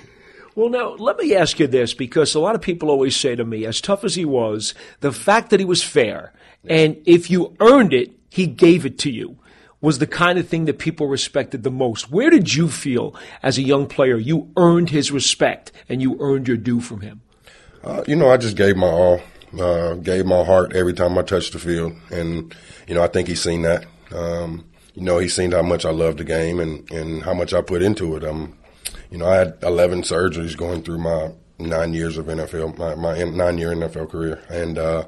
Well, 0.55 0.71
now, 0.71 0.89
let 0.95 1.19
me 1.19 1.37
ask 1.37 1.61
you 1.61 1.69
this 1.69 1.95
because 1.95 2.35
a 2.35 2.41
lot 2.41 2.57
of 2.57 2.61
people 2.61 2.91
always 2.91 3.15
say 3.15 3.37
to 3.37 3.45
me, 3.45 3.65
as 3.65 3.81
tough 3.81 4.03
as 4.03 4.17
he 4.17 4.25
was, 4.25 4.75
the 4.99 5.13
fact 5.13 5.51
that 5.51 5.61
he 5.61 5.65
was 5.65 5.85
fair, 5.85 6.33
and 6.69 7.01
if 7.07 7.31
you 7.31 7.55
earned 7.61 7.93
it, 7.93 8.11
he 8.29 8.49
gave 8.49 8.85
it 8.85 8.99
to 8.99 9.11
you 9.13 9.39
was 9.81 9.99
the 9.99 10.07
kind 10.07 10.39
of 10.39 10.49
thing 10.49 10.65
that 10.65 10.79
people 10.79 11.07
respected 11.07 11.63
the 11.63 11.71
most. 11.71 12.11
Where 12.11 12.31
did 12.31 12.55
you 12.55 12.69
feel 12.69 13.15
as 13.43 13.59
a 13.59 13.63
young 13.63 13.87
player 13.87 14.17
you 14.17 14.51
earned 14.57 14.91
his 14.91 15.13
respect 15.13 15.71
and 15.89 16.03
you 16.03 16.17
earned 16.21 16.49
your 16.49 16.57
due 16.57 16.81
from 16.81 17.03
him? 17.03 17.21
Uh, 17.85 18.03
you 18.09 18.17
know, 18.17 18.29
I 18.29 18.37
just 18.37 18.57
gave 18.57 18.77
my 18.77 18.89
all, 18.89 19.21
uh, 19.59 19.95
gave 19.95 20.27
my 20.27 20.45
heart 20.45 20.75
every 20.75 20.93
time 20.93 21.17
I 21.17 21.23
touched 21.23 21.53
the 21.53 21.59
field. 21.59 21.95
And, 22.11 22.55
you 22.87 22.95
know, 22.95 23.03
I 23.03 23.09
think 23.09 23.29
he's 23.29 23.43
seen 23.43 23.63
that. 23.63 23.87
Um, 24.13 24.65
you 24.95 25.03
know, 25.03 25.19
he's 25.19 25.35
seen 25.35 25.53
how 25.53 25.63
much 25.63 25.85
I 25.85 25.91
love 25.91 26.17
the 26.17 26.25
game 26.25 26.59
and, 26.59 26.91
and 26.91 27.23
how 27.23 27.35
much 27.35 27.55
I 27.55 27.63
put 27.63 27.83
into 27.83 28.17
it. 28.17 28.25
Um, 28.25 28.59
you 29.11 29.19
know, 29.19 29.27
I 29.27 29.37
had 29.37 29.59
11 29.63 30.03
surgeries 30.03 30.57
going 30.57 30.83
through 30.83 30.99
my 30.99 31.33
nine 31.59 31.95
years 31.95 32.19
of 32.19 32.27
NFL, 32.27 32.79
my, 32.79 32.95
my 32.95 33.23
nine 33.23 33.59
year 33.59 33.71
NFL 33.71 34.11
career. 34.11 34.43
And, 34.49 34.79
uh, 34.79 35.07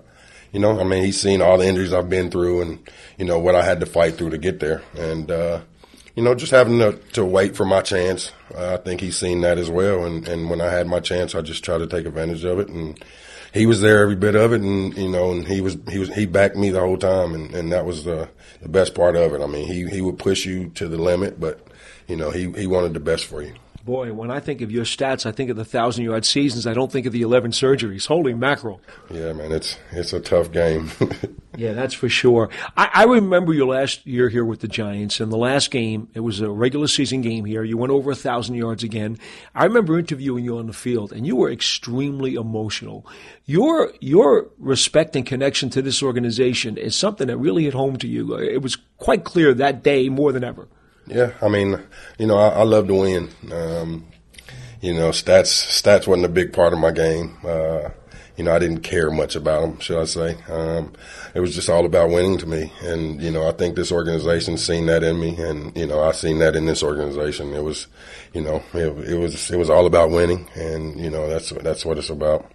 you 0.52 0.60
know, 0.60 0.80
I 0.80 0.84
mean, 0.84 1.04
he's 1.04 1.20
seen 1.20 1.42
all 1.42 1.58
the 1.58 1.66
injuries 1.66 1.92
I've 1.92 2.08
been 2.08 2.30
through 2.30 2.62
and, 2.62 2.90
you 3.18 3.24
know, 3.24 3.38
what 3.38 3.54
I 3.54 3.64
had 3.64 3.80
to 3.80 3.86
fight 3.86 4.16
through 4.16 4.30
to 4.30 4.38
get 4.38 4.60
there. 4.60 4.82
And, 4.96 5.30
uh, 5.30 5.60
you 6.16 6.24
know, 6.24 6.34
just 6.34 6.50
having 6.50 6.78
to, 6.80 6.92
to 7.12 7.24
wait 7.24 7.56
for 7.56 7.64
my 7.64 7.82
chance, 7.82 8.32
uh, 8.54 8.74
I 8.74 8.76
think 8.78 9.00
he's 9.00 9.16
seen 9.16 9.42
that 9.42 9.58
as 9.58 9.70
well. 9.70 10.04
And, 10.04 10.26
and 10.26 10.50
when 10.50 10.60
I 10.60 10.70
had 10.70 10.86
my 10.86 11.00
chance, 11.00 11.34
I 11.34 11.40
just 11.40 11.64
tried 11.64 11.78
to 11.78 11.86
take 11.86 12.06
advantage 12.06 12.44
of 12.44 12.58
it. 12.58 12.68
And 12.68 13.02
he 13.52 13.66
was 13.66 13.80
there 13.80 14.02
every 14.02 14.16
bit 14.16 14.34
of 14.34 14.52
it. 14.52 14.60
And, 14.60 14.96
you 14.96 15.08
know, 15.08 15.32
and 15.32 15.46
he 15.46 15.60
was, 15.60 15.76
he 15.88 15.98
was, 15.98 16.12
he 16.14 16.26
backed 16.26 16.56
me 16.56 16.70
the 16.70 16.80
whole 16.80 16.98
time. 16.98 17.34
And, 17.34 17.54
and 17.54 17.72
that 17.72 17.86
was 17.86 18.04
the, 18.04 18.28
the 18.62 18.68
best 18.68 18.94
part 18.94 19.16
of 19.16 19.32
it. 19.32 19.42
I 19.42 19.46
mean, 19.46 19.66
he, 19.66 19.88
he 19.88 20.00
would 20.00 20.18
push 20.18 20.44
you 20.44 20.70
to 20.70 20.88
the 20.88 20.98
limit, 20.98 21.40
but, 21.40 21.66
you 22.06 22.16
know, 22.16 22.30
he, 22.30 22.50
he 22.52 22.66
wanted 22.66 22.94
the 22.94 23.00
best 23.00 23.24
for 23.24 23.42
you. 23.42 23.54
Boy, 23.84 24.12
when 24.12 24.30
I 24.30 24.40
think 24.40 24.60
of 24.60 24.70
your 24.70 24.84
stats, 24.84 25.24
I 25.24 25.32
think 25.32 25.50
of 25.50 25.56
the 25.56 25.64
thousand 25.64 26.04
yard 26.04 26.26
seasons. 26.26 26.66
I 26.66 26.74
don't 26.74 26.92
think 26.92 27.06
of 27.06 27.12
the 27.12 27.22
eleven 27.22 27.50
surgeries. 27.50 28.06
Holy 28.06 28.34
mackerel! 28.34 28.80
Yeah, 29.10 29.32
man, 29.32 29.52
it's 29.52 29.78
it's 29.92 30.12
a 30.12 30.20
tough 30.20 30.52
game. 30.52 30.90
Yeah, 31.56 31.74
that's 31.74 31.92
for 31.92 32.08
sure. 32.08 32.48
I, 32.76 32.88
I 32.94 33.04
remember 33.04 33.52
your 33.52 33.66
last 33.66 34.06
year 34.06 34.30
here 34.30 34.46
with 34.46 34.60
the 34.60 34.68
Giants, 34.68 35.20
and 35.20 35.30
the 35.30 35.36
last 35.36 35.70
game, 35.70 36.08
it 36.14 36.20
was 36.20 36.40
a 36.40 36.48
regular 36.48 36.86
season 36.86 37.20
game 37.20 37.44
here. 37.44 37.64
You 37.64 37.76
went 37.76 37.92
over 37.92 38.12
a 38.12 38.14
thousand 38.14 38.54
yards 38.54 38.82
again. 38.82 39.18
I 39.54 39.64
remember 39.64 39.98
interviewing 39.98 40.44
you 40.44 40.56
on 40.56 40.68
the 40.68 40.72
field, 40.72 41.12
and 41.12 41.26
you 41.26 41.36
were 41.36 41.50
extremely 41.50 42.34
emotional. 42.34 43.04
Your 43.44 43.92
your 44.00 44.48
respect 44.58 45.16
and 45.16 45.26
connection 45.26 45.68
to 45.70 45.82
this 45.82 46.02
organization 46.02 46.78
is 46.78 46.94
something 46.94 47.26
that 47.26 47.36
really 47.36 47.64
hit 47.64 47.74
home 47.74 47.96
to 47.98 48.08
you. 48.08 48.38
It 48.38 48.62
was 48.62 48.76
quite 48.96 49.24
clear 49.24 49.52
that 49.52 49.82
day 49.82 50.08
more 50.08 50.32
than 50.32 50.44
ever. 50.44 50.68
Yeah, 51.06 51.32
I 51.42 51.48
mean, 51.48 51.80
you 52.18 52.26
know, 52.26 52.36
I, 52.38 52.48
I 52.48 52.62
love 52.62 52.86
to 52.86 52.94
win. 52.94 53.30
Um, 53.52 54.06
you 54.80 54.94
know, 54.94 55.10
stats 55.10 55.50
stats 55.82 56.06
wasn't 56.06 56.26
a 56.26 56.30
big 56.30 56.52
part 56.52 56.72
of 56.72 56.78
my 56.78 56.92
game. 56.92 57.36
Uh, 57.44 57.90
you 58.36 58.44
know, 58.44 58.54
I 58.54 58.58
didn't 58.58 58.80
care 58.80 59.10
much 59.10 59.36
about 59.36 59.60
them, 59.60 59.80
should 59.80 60.00
I 60.00 60.06
say. 60.06 60.38
Um, 60.48 60.94
it 61.34 61.40
was 61.40 61.54
just 61.54 61.68
all 61.68 61.84
about 61.84 62.08
winning 62.08 62.38
to 62.38 62.46
me. 62.46 62.72
And, 62.80 63.20
you 63.20 63.30
know, 63.30 63.46
I 63.46 63.52
think 63.52 63.76
this 63.76 63.92
organization 63.92 64.56
seen 64.56 64.86
that 64.86 65.02
in 65.02 65.20
me. 65.20 65.36
And, 65.36 65.76
you 65.76 65.86
know, 65.86 66.02
I 66.02 66.12
seen 66.12 66.38
that 66.38 66.56
in 66.56 66.64
this 66.64 66.82
organization. 66.82 67.52
It 67.52 67.62
was, 67.62 67.86
you 68.32 68.40
know, 68.40 68.62
it, 68.72 69.10
it 69.10 69.18
was, 69.18 69.50
it 69.50 69.58
was 69.58 69.68
all 69.68 69.84
about 69.84 70.10
winning. 70.10 70.48
And, 70.54 70.98
you 70.98 71.10
know, 71.10 71.28
that's, 71.28 71.50
that's 71.50 71.84
what 71.84 71.98
it's 71.98 72.08
about. 72.08 72.50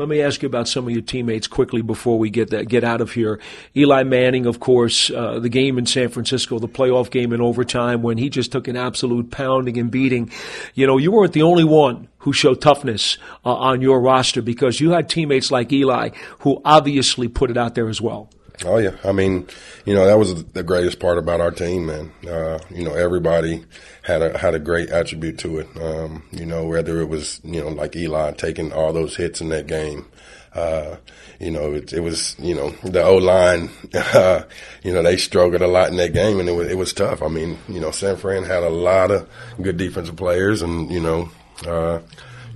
Let 0.00 0.08
me 0.08 0.22
ask 0.22 0.40
you 0.40 0.46
about 0.46 0.66
some 0.66 0.86
of 0.86 0.94
your 0.94 1.02
teammates 1.02 1.46
quickly 1.46 1.82
before 1.82 2.18
we 2.18 2.30
get 2.30 2.48
that, 2.48 2.68
get 2.68 2.84
out 2.84 3.02
of 3.02 3.12
here. 3.12 3.38
Eli 3.76 4.02
Manning, 4.02 4.46
of 4.46 4.58
course, 4.58 5.10
uh, 5.10 5.38
the 5.38 5.50
game 5.50 5.76
in 5.76 5.84
San 5.84 6.08
Francisco, 6.08 6.58
the 6.58 6.68
playoff 6.68 7.10
game 7.10 7.34
in 7.34 7.42
overtime 7.42 8.00
when 8.00 8.16
he 8.16 8.30
just 8.30 8.50
took 8.50 8.66
an 8.66 8.78
absolute 8.78 9.30
pounding 9.30 9.76
and 9.76 9.90
beating. 9.90 10.32
You 10.72 10.86
know, 10.86 10.96
you 10.96 11.12
weren't 11.12 11.34
the 11.34 11.42
only 11.42 11.64
one 11.64 12.08
who 12.20 12.32
showed 12.32 12.62
toughness 12.62 13.18
uh, 13.44 13.52
on 13.52 13.82
your 13.82 14.00
roster 14.00 14.40
because 14.40 14.80
you 14.80 14.92
had 14.92 15.10
teammates 15.10 15.50
like 15.50 15.70
Eli 15.70 16.08
who 16.38 16.62
obviously 16.64 17.28
put 17.28 17.50
it 17.50 17.58
out 17.58 17.74
there 17.74 17.90
as 17.90 18.00
well. 18.00 18.30
Oh 18.64 18.76
yeah, 18.76 18.96
I 19.04 19.12
mean, 19.12 19.48
you 19.86 19.94
know 19.94 20.04
that 20.04 20.18
was 20.18 20.44
the 20.44 20.62
greatest 20.62 21.00
part 21.00 21.16
about 21.16 21.40
our 21.40 21.50
team, 21.50 21.86
man. 21.86 22.12
Uh, 22.28 22.58
you 22.68 22.84
know, 22.84 22.92
everybody 22.92 23.64
had 24.02 24.20
a 24.20 24.36
had 24.36 24.54
a 24.54 24.58
great 24.58 24.90
attribute 24.90 25.38
to 25.38 25.60
it. 25.60 25.68
Um, 25.80 26.24
you 26.30 26.44
know, 26.44 26.66
whether 26.66 27.00
it 27.00 27.08
was 27.08 27.40
you 27.42 27.60
know 27.60 27.68
like 27.68 27.96
Eli 27.96 28.32
taking 28.32 28.72
all 28.72 28.92
those 28.92 29.16
hits 29.16 29.40
in 29.40 29.48
that 29.48 29.66
game. 29.66 30.06
Uh, 30.54 30.96
you 31.38 31.50
know, 31.50 31.74
it, 31.74 31.92
it, 31.92 32.00
was 32.00 32.36
you 32.38 32.54
know 32.54 32.70
the 32.82 33.02
O 33.02 33.16
line. 33.16 33.70
Uh, 33.94 34.42
you 34.82 34.92
know, 34.92 35.02
they 35.02 35.16
struggled 35.16 35.62
a 35.62 35.66
lot 35.66 35.88
in 35.88 35.96
that 35.96 36.12
game, 36.12 36.40
and 36.40 36.48
it 36.48 36.52
was 36.52 36.68
it 36.68 36.76
was 36.76 36.92
tough. 36.92 37.22
I 37.22 37.28
mean, 37.28 37.58
you 37.68 37.80
know, 37.80 37.92
San 37.92 38.16
Fran 38.16 38.44
had 38.44 38.62
a 38.62 38.68
lot 38.68 39.10
of 39.10 39.28
good 39.62 39.76
defensive 39.76 40.16
players, 40.16 40.62
and 40.62 40.90
you 40.90 41.00
know, 41.00 41.30
uh, 41.66 42.00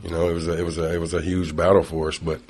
you 0.03 0.11
know, 0.11 0.29
it 0.29 0.35
was 0.35 0.49
a, 0.49 0.59
it 0.59 0.65
was 0.65 0.77
a 0.77 0.95
it 0.95 0.99
was 0.99 1.15
a 1.15 1.23
huge 1.23 1.55
battle 1.55 1.83
for 1.83 2.09
us, 2.09 2.19
but 2.19 2.41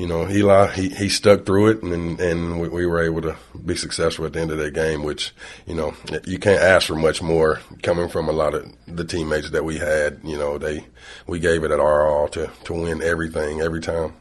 you 0.00 0.06
know, 0.06 0.26
Eli, 0.26 0.68
he, 0.68 0.88
he 0.88 1.08
stuck 1.10 1.44
through 1.44 1.72
it 1.72 1.82
and, 1.82 2.18
and 2.18 2.58
we, 2.58 2.68
we, 2.68 2.86
were 2.86 3.02
able 3.02 3.20
to 3.20 3.36
be 3.66 3.76
successful 3.76 4.24
at 4.24 4.32
the 4.32 4.40
end 4.40 4.50
of 4.50 4.56
that 4.56 4.72
game, 4.72 5.02
which, 5.02 5.34
you 5.66 5.74
know, 5.74 5.92
you 6.24 6.38
can't 6.38 6.62
ask 6.62 6.86
for 6.86 6.94
much 6.94 7.20
more 7.20 7.60
coming 7.82 8.08
from 8.08 8.26
a 8.26 8.32
lot 8.32 8.54
of 8.54 8.66
the 8.86 9.04
teammates 9.04 9.50
that 9.50 9.62
we 9.62 9.76
had. 9.76 10.18
You 10.24 10.38
know, 10.38 10.56
they, 10.56 10.86
we 11.26 11.38
gave 11.38 11.64
it 11.64 11.70
at 11.70 11.80
our 11.80 12.08
all 12.08 12.28
to, 12.28 12.50
to 12.64 12.72
win 12.72 13.02
everything 13.02 13.60
every 13.60 13.82
time. 13.82 14.14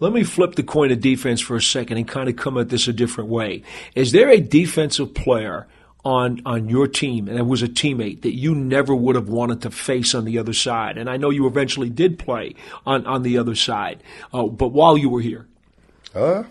Let 0.00 0.12
me 0.12 0.24
flip 0.24 0.56
the 0.56 0.64
coin 0.64 0.90
of 0.90 1.00
defense 1.00 1.40
for 1.40 1.54
a 1.54 1.62
second 1.62 1.98
and 1.98 2.08
kind 2.08 2.28
of 2.28 2.34
come 2.34 2.58
at 2.58 2.68
this 2.68 2.88
a 2.88 2.92
different 2.92 3.30
way. 3.30 3.62
Is 3.94 4.10
there 4.10 4.30
a 4.30 4.40
defensive 4.40 5.14
player 5.14 5.68
on 6.04 6.40
on 6.46 6.68
your 6.68 6.86
team 6.86 7.28
and 7.28 7.38
it 7.38 7.46
was 7.46 7.62
a 7.62 7.68
teammate 7.68 8.22
that 8.22 8.34
you 8.34 8.54
never 8.54 8.94
would 8.94 9.16
have 9.16 9.28
wanted 9.28 9.62
to 9.62 9.70
face 9.70 10.14
on 10.14 10.24
the 10.24 10.38
other 10.38 10.52
side. 10.52 10.96
And 10.96 11.10
I 11.10 11.16
know 11.16 11.30
you 11.30 11.46
eventually 11.46 11.90
did 11.90 12.18
play 12.18 12.54
on 12.86 13.06
on 13.06 13.22
the 13.22 13.38
other 13.38 13.54
side, 13.54 14.02
uh, 14.32 14.44
but 14.46 14.68
while 14.68 14.96
you 14.96 15.08
were 15.08 15.20
here, 15.20 15.46
uh, 16.14 16.44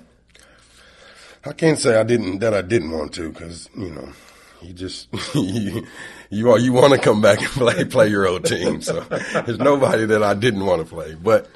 I 1.46 1.54
can't 1.54 1.80
say 1.80 1.98
I 1.98 2.04
didn't 2.04 2.40
that 2.40 2.54
I 2.54 2.62
didn't 2.62 2.92
want 2.92 3.14
to 3.14 3.30
because 3.30 3.70
you 3.76 3.90
know 3.90 4.10
you 4.62 4.74
just 4.74 5.08
you 5.36 5.88
you, 6.30 6.58
you 6.58 6.74
want 6.74 6.94
to 6.94 7.00
come 7.00 7.22
back 7.22 7.40
and 7.40 7.50
play 7.50 7.86
play 7.86 8.08
your 8.08 8.28
old 8.28 8.46
team. 8.46 8.82
So 8.82 9.00
there's 9.46 9.60
nobody 9.60 10.06
that 10.06 10.24
I 10.24 10.34
didn't 10.34 10.66
want 10.66 10.82
to 10.82 10.88
play, 10.88 11.16
but. 11.16 11.50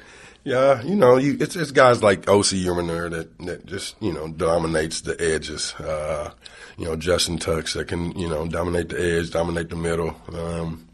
Yeah, 0.44 0.82
you 0.82 0.94
know, 0.94 1.16
you, 1.16 1.38
it's 1.40 1.56
it's 1.56 1.70
guys 1.70 2.02
like 2.02 2.26
Osi 2.26 2.62
Umenyiora 2.64 3.10
that 3.10 3.38
that 3.38 3.66
just 3.66 3.96
you 4.00 4.12
know 4.12 4.28
dominates 4.28 5.00
the 5.00 5.18
edges. 5.18 5.74
Uh, 5.74 6.32
you 6.76 6.84
know, 6.84 6.96
Justin 6.96 7.38
Tucks 7.38 7.74
that 7.74 7.88
can, 7.88 8.16
you 8.18 8.28
know, 8.28 8.46
dominate 8.46 8.88
the 8.88 9.18
edge, 9.18 9.30
dominate 9.30 9.70
the 9.70 9.76
middle. 9.76 10.16
Um, 10.32 10.88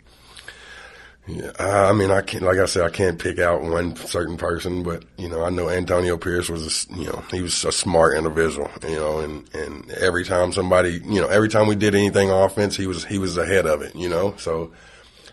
yeah, 1.27 1.53
I 1.59 1.93
mean, 1.93 2.11
I 2.11 2.23
can't, 2.23 2.43
like 2.43 2.59
I 2.59 2.65
said, 2.65 2.83
I 2.83 2.91
can't 2.91 3.19
pick 3.19 3.39
out 3.39 3.63
one 3.63 3.95
certain 3.95 4.37
person, 4.37 4.83
but, 4.83 5.05
you 5.17 5.29
know, 5.29 5.45
I 5.45 5.51
know 5.51 5.69
Antonio 5.69 6.17
Pierce 6.17 6.49
was, 6.49 6.87
a, 6.91 6.95
you 6.95 7.05
know, 7.05 7.23
he 7.31 7.41
was 7.41 7.65
a 7.65 7.71
smart 7.71 8.17
individual, 8.17 8.69
you 8.83 8.97
know, 8.97 9.21
and, 9.21 9.55
and 9.55 9.91
every 9.93 10.25
time 10.25 10.53
somebody, 10.53 11.01
you 11.05 11.21
know, 11.21 11.29
every 11.29 11.49
time 11.49 11.69
we 11.69 11.77
did 11.77 11.95
anything 11.95 12.31
offense, 12.31 12.77
he 12.77 12.87
was, 12.87 13.05
he 13.05 13.19
was 13.19 13.37
ahead 13.37 13.67
of 13.67 13.81
it, 13.83 13.95
you 13.95 14.09
know, 14.09 14.35
so 14.39 14.73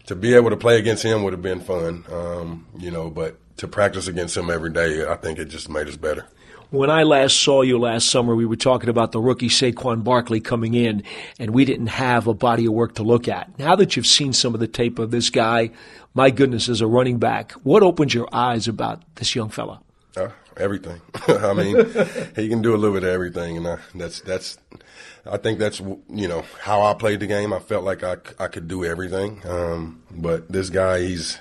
to 0.05 0.15
be 0.15 0.35
able 0.35 0.51
to 0.51 0.57
play 0.57 0.77
against 0.77 1.03
him 1.03 1.23
would 1.23 1.33
have 1.33 1.41
been 1.41 1.61
fun, 1.61 2.05
um, 2.11 2.67
you 2.77 2.91
know, 2.91 3.09
but 3.09 3.37
to 3.57 3.67
practice 3.67 4.07
against 4.07 4.37
him 4.37 4.49
every 4.49 4.71
day, 4.71 5.07
I 5.07 5.15
think 5.15 5.39
it 5.39 5.45
just 5.45 5.69
made 5.69 5.87
us 5.87 5.97
better. 5.97 6.25
When 6.69 6.89
I 6.89 7.03
last 7.03 7.37
saw 7.37 7.61
you 7.61 7.79
last 7.79 8.11
summer, 8.11 8.35
we 8.35 8.45
were 8.45 8.57
talking 8.57 8.89
about 8.89 9.13
the 9.13 9.21
rookie 9.21 9.47
Saquon 9.47 10.03
Barkley 10.03 10.41
coming 10.41 10.73
in, 10.73 11.03
and 11.39 11.51
we 11.51 11.63
didn't 11.63 11.87
have 11.87 12.27
a 12.27 12.33
body 12.33 12.65
of 12.65 12.73
work 12.73 12.95
to 12.95 13.03
look 13.03 13.29
at. 13.29 13.57
Now 13.57 13.75
that 13.77 13.95
you've 13.95 14.05
seen 14.05 14.33
some 14.33 14.53
of 14.53 14.59
the 14.59 14.67
tape 14.67 14.99
of 14.99 15.11
this 15.11 15.29
guy, 15.29 15.71
my 16.13 16.29
goodness, 16.29 16.67
as 16.67 16.81
a 16.81 16.87
running 16.87 17.19
back, 17.19 17.53
what 17.63 17.83
opens 17.83 18.13
your 18.13 18.27
eyes 18.33 18.67
about 18.67 19.01
this 19.15 19.33
young 19.33 19.47
fella? 19.47 19.79
Uh, 20.17 20.31
everything. 20.57 20.99
I 21.27 21.53
mean, 21.53 21.75
he 22.35 22.49
can 22.49 22.61
do 22.61 22.73
a 22.73 22.77
little 22.77 22.93
bit 22.93 23.03
of 23.03 23.09
everything, 23.09 23.57
and 23.57 23.67
I, 23.67 23.77
that's 23.95 24.21
that's. 24.21 24.57
I 25.29 25.37
think 25.37 25.59
that's 25.59 25.79
you 25.79 26.27
know 26.27 26.43
how 26.61 26.81
I 26.81 26.93
played 26.93 27.19
the 27.19 27.27
game. 27.27 27.53
I 27.53 27.59
felt 27.59 27.83
like 27.83 28.03
I, 28.03 28.17
I 28.39 28.47
could 28.47 28.67
do 28.67 28.85
everything, 28.85 29.41
um, 29.45 30.01
but 30.09 30.49
this 30.51 30.69
guy, 30.69 30.99
he's 30.99 31.39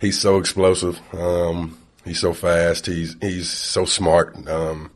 he's 0.00 0.18
so 0.18 0.38
explosive. 0.38 1.00
Um, 1.14 1.78
He's 2.06 2.20
so 2.20 2.32
fast. 2.32 2.86
He's 2.86 3.16
he's 3.20 3.50
so 3.50 3.84
smart. 3.84 4.48
Um, 4.48 4.92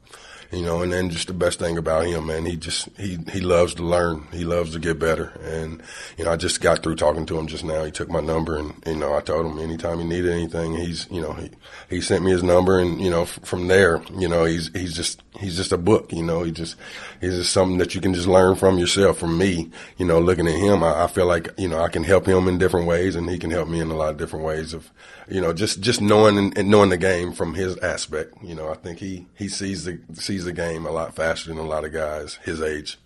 you 0.53 0.63
know, 0.63 0.83
and 0.83 0.93
then 0.93 1.11
just 1.11 1.29
the 1.29 1.33
best 1.35 1.59
thing 1.59 1.79
about 1.79 2.07
him, 2.07 2.27
man, 2.27 2.45
he 2.45 2.57
just 2.57 2.89
he 2.99 3.19
he 3.33 3.41
loves 3.41 3.75
to 3.75 3.83
learn. 3.83 4.27
He 4.33 4.45
loves 4.45 4.73
to 4.73 4.79
get 4.81 4.99
better. 4.99 5.33
And 5.43 5.81
you 6.19 6.25
know, 6.25 6.33
I 6.33 6.37
just 6.37 6.61
got 6.61 6.83
through 6.83 6.97
talking 6.97 7.27
to 7.27 7.39
him 7.39 7.47
just 7.47 7.65
now. 7.65 7.85
He 7.85 7.93
took 7.93 8.11
my 8.11 8.21
number, 8.21 8.57
and 8.57 8.75
you 8.87 8.97
know, 8.97 9.15
I 9.15 9.21
told 9.21 9.47
him 9.47 9.59
anytime 9.59 9.99
he 9.99 10.05
needed 10.05 10.33
anything, 10.33 10.75
he's 10.75 11.07
you 11.11 11.21
know 11.21 11.33
he 11.35 11.51
he 11.89 12.01
sent 12.01 12.25
me 12.25 12.33
his 12.33 12.43
number, 12.43 12.79
and 12.81 13.01
you 13.01 13.11
know, 13.11 13.23
f- 13.23 13.41
from 13.45 13.69
there, 13.69 14.03
you 14.17 14.29
know, 14.29 14.45
he's 14.45 14.71
he's 14.73 14.95
just 14.95 15.23
he's 15.39 15.57
just 15.57 15.73
a 15.73 15.79
book. 15.79 16.13
You 16.13 16.23
know, 16.23 16.43
he 16.43 16.51
just 16.51 16.77
he's 17.21 17.37
just 17.37 17.53
something 17.53 17.79
that 17.79 17.95
you 17.95 18.01
can 18.01 18.15
just 18.15 18.27
learn 18.27 18.57
from 18.57 18.79
yourself. 18.79 19.19
From 19.19 19.39
me, 19.39 19.71
you 19.97 20.07
know, 20.07 20.19
looking 20.19 20.47
at 20.47 20.55
him, 20.55 20.83
I, 20.83 21.05
I 21.05 21.07
feel 21.07 21.27
like 21.27 21.51
you 21.59 21.69
know 21.69 21.81
I 21.81 21.89
can 21.89 22.05
help 22.05 22.27
him 22.27 22.49
in 22.49 22.59
different 22.59 22.87
ways, 22.87 23.15
and 23.17 23.29
he 23.29 23.39
can 23.39 23.51
help 23.51 23.69
me 23.69 23.81
in 23.81 23.91
a 23.91 23.97
lot 23.97 24.11
of 24.11 24.17
different 24.17 24.45
ways 24.45 24.75
of 24.75 24.91
you 25.29 25.41
know 25.41 25.53
just 25.53 25.81
just 25.81 26.01
knowing 26.01 26.39
and, 26.39 26.57
and 26.59 26.71
knowing 26.71 26.91
the 26.91 26.97
game 26.97 27.33
from 27.33 27.55
his 27.55 27.77
aspect. 27.79 28.35
You 28.43 28.55
know, 28.55 28.71
I 28.71 28.75
think 28.75 28.99
he 28.99 29.27
he 29.37 29.49
sees 29.49 29.85
the 29.85 30.01
sees 30.15 30.45
the 30.45 30.53
game 30.53 30.87
a 30.87 30.91
lot 30.91 31.15
faster 31.15 31.49
than 31.49 31.59
a 31.59 31.67
lot 31.67 31.85
of 31.85 31.93
guys 31.93 32.39
his 32.45 32.61
age. 32.61 32.99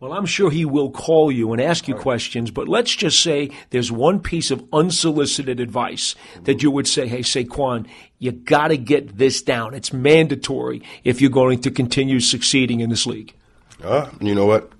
Well, 0.00 0.12
I'm 0.12 0.26
sure 0.26 0.50
he 0.50 0.64
will 0.64 0.90
call 0.90 1.32
you 1.32 1.52
and 1.52 1.62
ask 1.62 1.88
you 1.88 1.94
questions, 1.94 2.50
but 2.50 2.68
let's 2.68 2.94
just 2.94 3.22
say 3.22 3.50
there's 3.70 3.90
one 3.90 4.20
piece 4.20 4.50
of 4.50 4.62
unsolicited 4.72 5.60
advice 5.60 6.14
that 6.42 6.62
you 6.62 6.70
would 6.70 6.86
say, 6.86 7.06
hey, 7.06 7.20
Saquon, 7.20 7.86
you 8.18 8.32
got 8.32 8.68
to 8.68 8.76
get 8.76 9.16
this 9.16 9.40
down. 9.40 9.72
It's 9.72 9.92
mandatory 9.92 10.82
if 11.04 11.22
you're 11.22 11.30
going 11.30 11.60
to 11.62 11.70
continue 11.70 12.20
succeeding 12.20 12.80
in 12.80 12.90
this 12.90 13.06
league. 13.06 13.34
Uh, 13.82 14.10
you 14.20 14.34
know 14.34 14.46
what? 14.46 14.70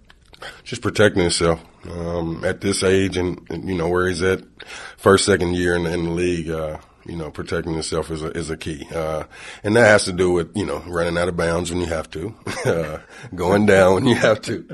Just 0.64 0.83
protecting 0.83 1.23
himself. 1.23 1.61
Um, 1.88 2.42
at 2.44 2.62
this 2.62 2.83
age 2.83 3.18
and, 3.18 3.40
and, 3.50 3.68
you 3.68 3.75
know, 3.75 3.88
where 3.88 4.09
he's 4.09 4.23
at 4.23 4.42
first, 4.97 5.26
second 5.26 5.54
year 5.54 5.76
in, 5.76 5.85
in 5.85 6.04
the 6.04 6.11
league, 6.11 6.49
uh, 6.49 6.78
you 7.07 7.17
know, 7.17 7.31
protecting 7.31 7.75
yourself 7.75 8.11
is 8.11 8.23
a, 8.23 8.29
is 8.31 8.51
a 8.51 8.57
key. 8.57 8.87
Uh, 8.95 9.25
and 9.63 9.77
that 9.77 9.87
has 9.87 10.05
to 10.05 10.13
do 10.13 10.33
with, 10.33 10.57
you 10.57 10.65
know, 10.65 10.83
running 10.87 11.19
out 11.19 11.29
of 11.29 11.37
bounds 11.37 11.71
when 11.71 11.81
you 11.81 11.87
have 11.87 12.11
to, 12.11 12.35
uh, 12.65 12.99
going 13.35 13.67
down 13.67 13.95
when 13.95 14.07
you 14.07 14.15
have 14.15 14.41
to, 14.43 14.67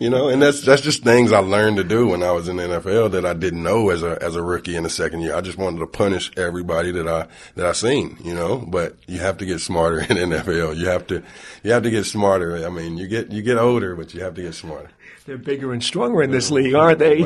you 0.00 0.10
know, 0.10 0.28
and 0.28 0.40
that's, 0.42 0.62
that's 0.62 0.82
just 0.82 1.02
things 1.02 1.32
I 1.32 1.38
learned 1.38 1.76
to 1.78 1.84
do 1.84 2.08
when 2.08 2.22
I 2.22 2.32
was 2.32 2.48
in 2.48 2.56
the 2.56 2.64
NFL 2.64 3.12
that 3.12 3.26
I 3.26 3.34
didn't 3.34 3.62
know 3.62 3.90
as 3.90 4.02
a, 4.02 4.18
as 4.22 4.36
a 4.36 4.42
rookie 4.42 4.76
in 4.76 4.84
the 4.84 4.90
second 4.90 5.20
year. 5.20 5.34
I 5.34 5.40
just 5.40 5.58
wanted 5.58 5.78
to 5.78 5.86
punish 5.86 6.30
everybody 6.36 6.92
that 6.92 7.08
I, 7.08 7.26
that 7.56 7.66
I 7.66 7.72
seen, 7.72 8.18
you 8.22 8.34
know, 8.34 8.58
but 8.58 8.96
you 9.06 9.18
have 9.20 9.38
to 9.38 9.46
get 9.46 9.60
smarter 9.60 9.98
in 10.08 10.16
NFL. 10.16 10.76
You 10.76 10.86
have 10.88 11.06
to, 11.08 11.22
you 11.62 11.72
have 11.72 11.82
to 11.82 11.90
get 11.90 12.04
smarter. 12.04 12.64
I 12.64 12.70
mean, 12.70 12.96
you 12.96 13.08
get, 13.08 13.32
you 13.32 13.42
get 13.42 13.58
older, 13.58 13.96
but 13.96 14.14
you 14.14 14.22
have 14.22 14.34
to 14.34 14.42
get 14.42 14.54
smarter 14.54 14.90
they're 15.26 15.38
bigger 15.38 15.72
and 15.72 15.82
stronger 15.82 16.22
in 16.22 16.30
this 16.30 16.50
league, 16.50 16.74
aren't 16.74 16.98
they? 16.98 17.22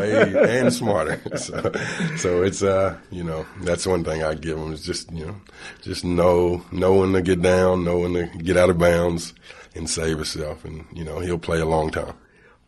and 0.61 0.73
smarter. 0.73 1.21
So, 1.39 1.73
so 2.17 2.43
it's 2.43 2.63
uh, 2.63 2.97
you 3.11 3.23
know, 3.23 3.47
that's 3.63 3.87
one 3.87 4.05
thing 4.05 4.23
I 4.23 4.35
give 4.35 4.59
them 4.59 4.73
is 4.73 4.85
just 4.85 5.11
you 5.13 5.27
know, 5.27 5.37
just 5.83 6.05
know 6.05 6.65
know 6.73 6.95
when 6.95 7.13
to 7.13 7.23
get 7.23 7.43
down, 7.43 7.85
know 7.85 7.99
when 8.01 8.15
to 8.15 8.27
get 8.39 8.57
out 8.57 8.71
of 8.71 8.79
bounds, 8.79 9.35
and 9.75 9.89
save 9.89 10.19
yourself, 10.19 10.65
and 10.65 10.85
you 10.93 11.05
know 11.05 11.21
he'll 11.21 11.39
play 11.39 11.61
a 11.61 11.67
long 11.67 11.91
time. 11.91 12.15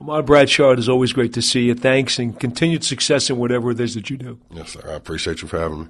Ahmad 0.01 0.25
Bradshaw, 0.25 0.73
it 0.73 0.79
is 0.79 0.89
always 0.89 1.13
great 1.13 1.35
to 1.35 1.43
see 1.43 1.65
you. 1.65 1.75
Thanks 1.75 2.19
and 2.19 2.39
continued 2.39 2.85
success 2.85 3.29
in 3.29 3.37
whatever 3.37 3.71
it 3.71 3.81
is 3.81 3.95
that 3.95 4.09
you 4.09 4.17
do. 4.17 4.39
Yes, 4.51 4.71
sir. 4.71 4.83
I 4.89 4.95
appreciate 4.95 5.43
you 5.43 5.49
for 5.49 5.59
having 5.61 5.81
me. 5.81 5.87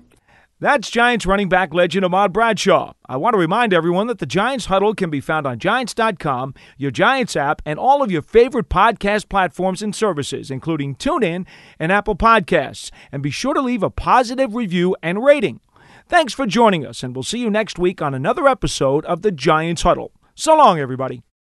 That's 0.62 0.90
Giants 0.90 1.24
running 1.24 1.48
back 1.48 1.72
legend 1.72 2.04
Ahmad 2.04 2.34
Bradshaw. 2.34 2.92
I 3.06 3.16
want 3.16 3.32
to 3.32 3.38
remind 3.38 3.72
everyone 3.72 4.08
that 4.08 4.18
the 4.18 4.26
Giants 4.26 4.66
Huddle 4.66 4.94
can 4.94 5.08
be 5.08 5.18
found 5.22 5.46
on 5.46 5.58
Giants.com, 5.58 6.52
your 6.76 6.90
Giants 6.90 7.34
app, 7.34 7.62
and 7.64 7.78
all 7.78 8.02
of 8.02 8.10
your 8.10 8.20
favorite 8.20 8.68
podcast 8.68 9.30
platforms 9.30 9.80
and 9.80 9.96
services, 9.96 10.50
including 10.50 10.96
TuneIn 10.96 11.46
and 11.78 11.90
Apple 11.90 12.14
Podcasts. 12.14 12.90
And 13.10 13.22
be 13.22 13.30
sure 13.30 13.54
to 13.54 13.62
leave 13.62 13.82
a 13.82 13.88
positive 13.88 14.54
review 14.54 14.94
and 15.02 15.24
rating. 15.24 15.60
Thanks 16.06 16.34
for 16.34 16.44
joining 16.44 16.84
us, 16.84 17.02
and 17.02 17.16
we'll 17.16 17.22
see 17.22 17.38
you 17.38 17.48
next 17.48 17.78
week 17.78 18.02
on 18.02 18.12
another 18.12 18.46
episode 18.46 19.06
of 19.06 19.22
the 19.22 19.32
Giants 19.32 19.80
Huddle. 19.80 20.12
So 20.34 20.54
long, 20.54 20.78
everybody. 20.78 21.22